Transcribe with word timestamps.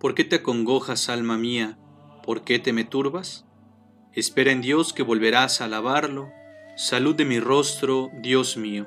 ¿Por 0.00 0.14
qué 0.14 0.24
te 0.24 0.36
acongojas, 0.36 1.10
alma 1.10 1.36
mía? 1.36 1.76
¿Por 2.24 2.42
qué 2.42 2.58
te 2.58 2.72
me 2.72 2.84
turbas? 2.84 3.44
Espera 4.14 4.50
en 4.50 4.62
Dios 4.62 4.94
que 4.94 5.02
volverás 5.02 5.60
a 5.60 5.66
alabarlo. 5.66 6.32
Salud 6.74 7.14
de 7.14 7.26
mi 7.26 7.38
rostro, 7.38 8.10
Dios 8.22 8.56
mío. 8.56 8.86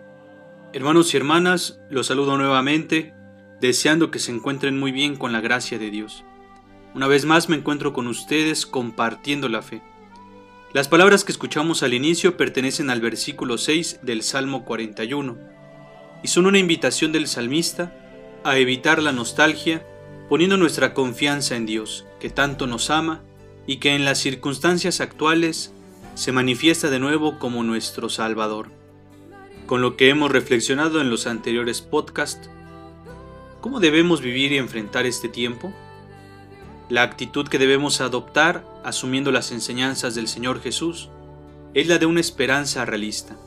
Hermanos 0.74 1.14
y 1.14 1.18
hermanas, 1.18 1.78
los 1.92 2.08
saludo 2.08 2.36
nuevamente, 2.36 3.14
deseando 3.62 4.10
que 4.10 4.18
se 4.18 4.32
encuentren 4.32 4.80
muy 4.80 4.92
bien 4.92 5.16
con 5.16 5.32
la 5.32 5.40
gracia 5.40 5.78
de 5.78 5.92
Dios. 5.92 6.24
Una 6.96 7.06
vez 7.06 7.26
más 7.26 7.48
me 7.48 7.58
encuentro 7.58 7.94
con 7.94 8.08
ustedes 8.08 8.66
compartiendo 8.66 9.50
la 9.50 9.62
fe. 9.62 9.84
Las 10.74 10.88
palabras 10.88 11.24
que 11.24 11.32
escuchamos 11.32 11.84
al 11.84 11.94
inicio 11.94 12.38
pertenecen 12.38 12.90
al 12.90 13.02
versículo 13.02 13.60
6 13.60 14.00
del 14.02 14.24
Salmo 14.24 14.66
41 14.66 15.38
y 16.24 16.28
son 16.28 16.48
una 16.48 16.58
invitación 16.58 17.12
del 17.12 17.28
salmista 17.28 17.96
a 18.44 18.58
evitar 18.58 19.00
la 19.00 19.12
nostalgia 19.12 19.86
poniendo 20.34 20.58
nuestra 20.58 20.96
confianza 20.96 21.56
en 21.56 21.68
Dios, 21.68 22.08
que 22.20 22.32
tanto 22.32 22.66
nos 22.66 22.90
ama 22.90 23.22
y 23.68 23.78
que 23.78 23.94
en 23.94 24.04
las 24.04 24.18
circunstancias 24.18 25.00
actuales 25.00 25.72
se 26.16 26.32
manifiesta 26.32 26.90
de 26.90 26.98
nuevo 26.98 27.38
como 27.38 27.62
nuestro 27.62 28.10
Salvador. 28.10 28.72
Con 29.68 29.84
lo 29.84 29.96
que 29.96 30.10
hemos 30.10 30.32
reflexionado 30.32 31.02
en 31.02 31.12
los 31.12 31.28
anteriores 31.28 31.82
podcasts, 31.82 32.50
¿cómo 33.62 33.80
debemos 33.80 34.22
vivir 34.22 34.52
y 34.54 34.58
enfrentar 34.58 35.06
este 35.06 35.30
tiempo? 35.30 35.72
La 36.90 37.04
actitud 37.04 37.48
que 37.48 37.60
debemos 37.60 38.02
adoptar, 38.02 38.66
asumiendo 38.84 39.32
las 39.32 39.52
enseñanzas 39.52 40.16
del 40.16 40.28
Señor 40.28 40.64
Jesús, 40.64 41.10
es 41.76 41.88
la 41.88 42.00
de 42.00 42.08
una 42.08 42.22
esperanza 42.22 42.86
realista. 42.86 43.38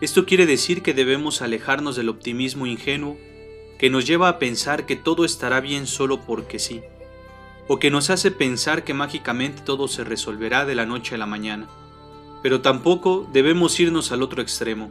Esto 0.00 0.26
quiere 0.26 0.46
decir 0.46 0.82
que 0.82 0.94
debemos 0.94 1.42
alejarnos 1.42 1.96
del 1.96 2.08
optimismo 2.08 2.66
ingenuo 2.66 3.16
que 3.78 3.90
nos 3.90 4.06
lleva 4.06 4.28
a 4.28 4.38
pensar 4.38 4.86
que 4.86 4.96
todo 4.96 5.24
estará 5.24 5.60
bien 5.60 5.86
solo 5.86 6.20
porque 6.20 6.58
sí, 6.58 6.82
o 7.68 7.78
que 7.78 7.90
nos 7.90 8.10
hace 8.10 8.30
pensar 8.30 8.82
que 8.82 8.94
mágicamente 8.94 9.62
todo 9.62 9.88
se 9.88 10.02
resolverá 10.02 10.64
de 10.64 10.74
la 10.74 10.86
noche 10.86 11.14
a 11.14 11.18
la 11.18 11.26
mañana. 11.26 11.68
Pero 12.42 12.60
tampoco 12.60 13.28
debemos 13.32 13.78
irnos 13.78 14.10
al 14.10 14.22
otro 14.22 14.42
extremo, 14.42 14.90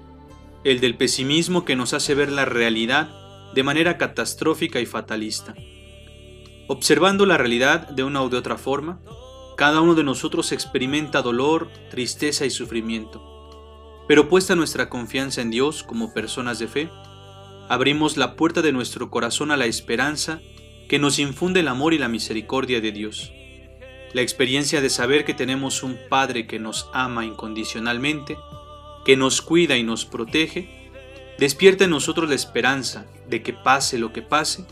el 0.63 0.79
del 0.79 0.95
pesimismo 0.95 1.65
que 1.65 1.75
nos 1.75 1.93
hace 1.93 2.15
ver 2.15 2.31
la 2.31 2.45
realidad 2.45 3.09
de 3.53 3.63
manera 3.63 3.97
catastrófica 3.97 4.79
y 4.79 4.85
fatalista. 4.85 5.55
Observando 6.67 7.25
la 7.25 7.37
realidad 7.37 7.89
de 7.89 8.03
una 8.03 8.21
u 8.21 8.29
de 8.29 8.37
otra 8.37 8.57
forma, 8.57 8.99
cada 9.57 9.81
uno 9.81 9.95
de 9.95 10.03
nosotros 10.03 10.51
experimenta 10.51 11.21
dolor, 11.21 11.69
tristeza 11.89 12.45
y 12.45 12.49
sufrimiento. 12.49 13.23
Pero 14.07 14.29
puesta 14.29 14.55
nuestra 14.55 14.87
confianza 14.89 15.41
en 15.41 15.49
Dios 15.49 15.83
como 15.83 16.13
personas 16.13 16.59
de 16.59 16.67
fe, 16.67 16.89
abrimos 17.69 18.17
la 18.17 18.35
puerta 18.35 18.61
de 18.61 18.71
nuestro 18.71 19.09
corazón 19.09 19.51
a 19.51 19.57
la 19.57 19.65
esperanza 19.65 20.41
que 20.87 20.99
nos 20.99 21.19
infunde 21.19 21.59
el 21.59 21.67
amor 21.67 21.93
y 21.93 21.97
la 21.97 22.07
misericordia 22.07 22.79
de 22.79 22.91
Dios. 22.91 23.33
La 24.13 24.21
experiencia 24.21 24.81
de 24.81 24.89
saber 24.89 25.25
que 25.25 25.33
tenemos 25.33 25.83
un 25.83 25.97
Padre 26.09 26.47
que 26.47 26.59
nos 26.59 26.89
ama 26.93 27.25
incondicionalmente, 27.25 28.37
que 29.03 29.17
nos 29.17 29.41
cuida 29.41 29.77
y 29.77 29.83
nos 29.83 30.05
protege, 30.05 30.91
despierta 31.37 31.83
en 31.83 31.91
nosotros 31.91 32.29
la 32.29 32.35
esperanza 32.35 33.05
de 33.29 33.43
que 33.43 33.53
pase 33.53 33.97
lo 33.97 34.13
que 34.13 34.21
pase, 34.21 34.65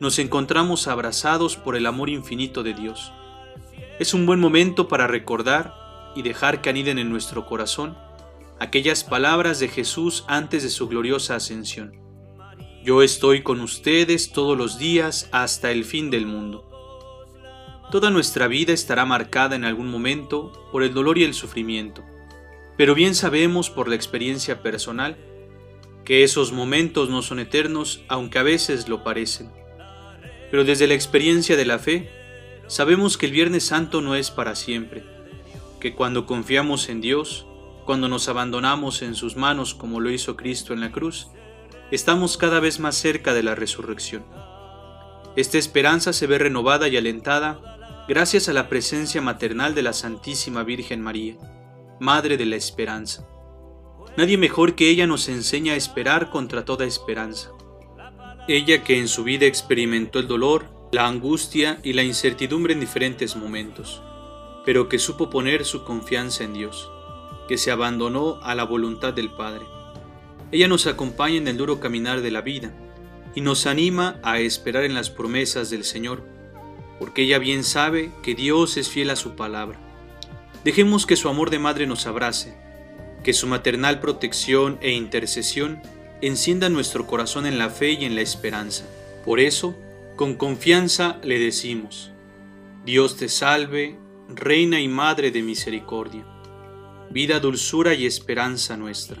nos 0.00 0.18
encontramos 0.18 0.88
abrazados 0.88 1.56
por 1.56 1.76
el 1.76 1.86
amor 1.86 2.10
infinito 2.10 2.62
de 2.62 2.74
Dios. 2.74 3.12
Es 4.00 4.12
un 4.12 4.26
buen 4.26 4.40
momento 4.40 4.88
para 4.88 5.06
recordar 5.06 5.72
y 6.16 6.22
dejar 6.22 6.60
que 6.60 6.70
aniden 6.70 6.98
en 6.98 7.10
nuestro 7.10 7.46
corazón 7.46 7.96
aquellas 8.58 9.04
palabras 9.04 9.60
de 9.60 9.68
Jesús 9.68 10.24
antes 10.26 10.64
de 10.64 10.70
su 10.70 10.88
gloriosa 10.88 11.36
ascensión. 11.36 12.03
Yo 12.84 13.00
estoy 13.00 13.42
con 13.42 13.62
ustedes 13.62 14.30
todos 14.30 14.58
los 14.58 14.76
días 14.76 15.30
hasta 15.32 15.70
el 15.70 15.86
fin 15.86 16.10
del 16.10 16.26
mundo. 16.26 16.70
Toda 17.90 18.10
nuestra 18.10 18.46
vida 18.46 18.74
estará 18.74 19.06
marcada 19.06 19.56
en 19.56 19.64
algún 19.64 19.90
momento 19.90 20.52
por 20.70 20.82
el 20.82 20.92
dolor 20.92 21.16
y 21.16 21.24
el 21.24 21.32
sufrimiento, 21.32 22.04
pero 22.76 22.94
bien 22.94 23.14
sabemos 23.14 23.70
por 23.70 23.88
la 23.88 23.94
experiencia 23.94 24.62
personal 24.62 25.16
que 26.04 26.24
esos 26.24 26.52
momentos 26.52 27.08
no 27.08 27.22
son 27.22 27.38
eternos 27.38 28.02
aunque 28.06 28.38
a 28.38 28.42
veces 28.42 28.86
lo 28.86 29.02
parecen. 29.02 29.50
Pero 30.50 30.64
desde 30.64 30.86
la 30.86 30.92
experiencia 30.92 31.56
de 31.56 31.64
la 31.64 31.78
fe, 31.78 32.10
sabemos 32.66 33.16
que 33.16 33.24
el 33.24 33.32
Viernes 33.32 33.64
Santo 33.64 34.02
no 34.02 34.14
es 34.14 34.30
para 34.30 34.54
siempre, 34.54 35.04
que 35.80 35.94
cuando 35.94 36.26
confiamos 36.26 36.90
en 36.90 37.00
Dios, 37.00 37.46
cuando 37.86 38.10
nos 38.10 38.28
abandonamos 38.28 39.00
en 39.00 39.14
sus 39.14 39.36
manos 39.36 39.72
como 39.72 40.00
lo 40.00 40.10
hizo 40.10 40.36
Cristo 40.36 40.74
en 40.74 40.80
la 40.80 40.92
cruz, 40.92 41.28
estamos 41.90 42.36
cada 42.36 42.60
vez 42.60 42.80
más 42.80 42.96
cerca 42.96 43.34
de 43.34 43.42
la 43.42 43.54
resurrección. 43.54 44.24
Esta 45.36 45.58
esperanza 45.58 46.12
se 46.12 46.26
ve 46.26 46.38
renovada 46.38 46.88
y 46.88 46.96
alentada 46.96 48.04
gracias 48.08 48.48
a 48.48 48.52
la 48.52 48.68
presencia 48.68 49.20
maternal 49.20 49.74
de 49.74 49.82
la 49.82 49.92
Santísima 49.92 50.62
Virgen 50.62 51.00
María, 51.00 51.36
Madre 52.00 52.36
de 52.36 52.46
la 52.46 52.56
Esperanza. 52.56 53.26
Nadie 54.16 54.38
mejor 54.38 54.74
que 54.74 54.90
ella 54.90 55.06
nos 55.06 55.28
enseña 55.28 55.72
a 55.72 55.76
esperar 55.76 56.30
contra 56.30 56.64
toda 56.64 56.84
esperanza. 56.84 57.50
Ella 58.46 58.84
que 58.84 58.98
en 58.98 59.08
su 59.08 59.24
vida 59.24 59.46
experimentó 59.46 60.20
el 60.20 60.28
dolor, 60.28 60.66
la 60.92 61.06
angustia 61.06 61.80
y 61.82 61.94
la 61.94 62.04
incertidumbre 62.04 62.74
en 62.74 62.80
diferentes 62.80 63.34
momentos, 63.34 64.02
pero 64.64 64.88
que 64.88 64.98
supo 65.00 65.30
poner 65.30 65.64
su 65.64 65.82
confianza 65.82 66.44
en 66.44 66.52
Dios, 66.52 66.90
que 67.48 67.58
se 67.58 67.72
abandonó 67.72 68.38
a 68.42 68.54
la 68.54 68.64
voluntad 68.64 69.12
del 69.12 69.30
Padre. 69.32 69.66
Ella 70.54 70.68
nos 70.68 70.86
acompaña 70.86 71.38
en 71.38 71.48
el 71.48 71.56
duro 71.56 71.80
caminar 71.80 72.20
de 72.20 72.30
la 72.30 72.40
vida 72.40 72.70
y 73.34 73.40
nos 73.40 73.66
anima 73.66 74.20
a 74.22 74.38
esperar 74.38 74.84
en 74.84 74.94
las 74.94 75.10
promesas 75.10 75.68
del 75.68 75.82
Señor, 75.82 76.22
porque 77.00 77.22
ella 77.22 77.40
bien 77.40 77.64
sabe 77.64 78.12
que 78.22 78.36
Dios 78.36 78.76
es 78.76 78.88
fiel 78.88 79.10
a 79.10 79.16
su 79.16 79.34
palabra. 79.34 79.80
Dejemos 80.62 81.06
que 81.06 81.16
su 81.16 81.28
amor 81.28 81.50
de 81.50 81.58
madre 81.58 81.88
nos 81.88 82.06
abrace, 82.06 82.54
que 83.24 83.32
su 83.32 83.48
maternal 83.48 83.98
protección 83.98 84.78
e 84.80 84.92
intercesión 84.92 85.82
encienda 86.20 86.68
nuestro 86.68 87.08
corazón 87.08 87.46
en 87.46 87.58
la 87.58 87.68
fe 87.68 87.90
y 87.90 88.04
en 88.04 88.14
la 88.14 88.20
esperanza. 88.20 88.84
Por 89.24 89.40
eso, 89.40 89.76
con 90.14 90.36
confianza 90.36 91.18
le 91.24 91.40
decimos, 91.40 92.12
Dios 92.84 93.16
te 93.16 93.28
salve, 93.28 93.98
Reina 94.28 94.80
y 94.80 94.86
Madre 94.86 95.32
de 95.32 95.42
Misericordia, 95.42 96.24
vida, 97.10 97.40
dulzura 97.40 97.94
y 97.94 98.06
esperanza 98.06 98.76
nuestra. 98.76 99.20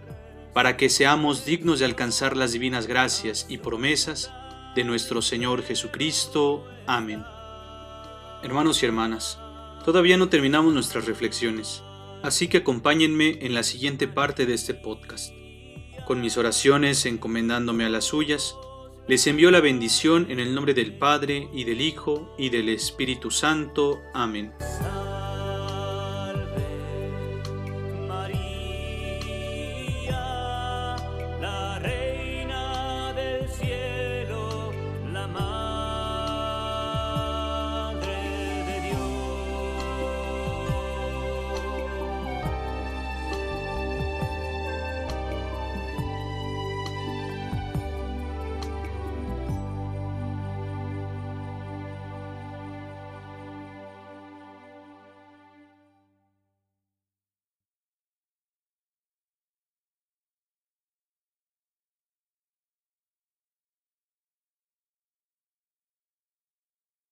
para 0.53 0.77
que 0.77 0.89
seamos 0.89 1.45
dignos 1.45 1.79
de 1.79 1.85
alcanzar 1.85 2.37
las 2.37 2.51
divinas 2.51 2.87
gracias 2.87 3.45
y 3.49 3.57
promesas 3.57 4.31
de 4.75 4.83
nuestro 4.83 5.21
Señor 5.21 5.63
Jesucristo. 5.63 6.65
Amén. 6.87 7.23
Hermanos 8.43 8.81
y 8.81 8.85
hermanas, 8.85 9.39
todavía 9.85 10.17
no 10.17 10.29
terminamos 10.29 10.73
nuestras 10.73 11.05
reflexiones, 11.05 11.83
así 12.23 12.47
que 12.47 12.57
acompáñenme 12.57 13.39
en 13.41 13.53
la 13.53 13.63
siguiente 13.63 14.07
parte 14.07 14.45
de 14.45 14.53
este 14.53 14.73
podcast 14.73 15.31
con 16.11 16.19
mis 16.19 16.35
oraciones 16.35 17.05
encomendándome 17.05 17.85
a 17.85 17.89
las 17.89 18.03
suyas, 18.03 18.57
les 19.07 19.27
envío 19.27 19.49
la 19.49 19.61
bendición 19.61 20.29
en 20.29 20.41
el 20.41 20.53
nombre 20.53 20.73
del 20.73 20.97
Padre 20.97 21.47
y 21.53 21.63
del 21.63 21.79
Hijo 21.79 22.35
y 22.37 22.49
del 22.49 22.67
Espíritu 22.67 23.31
Santo. 23.31 24.01
Amén. 24.13 24.51